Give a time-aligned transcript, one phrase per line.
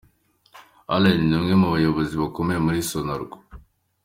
[0.93, 3.37] Allen ni umwe mu bayobozi bakomeye muri Sonarwa